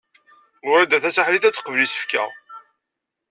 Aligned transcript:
Wrida 0.67 0.97
Tasaḥlit 1.03 1.43
ad 1.47 1.53
teqbel 1.55 1.79
isefka. 1.85 2.23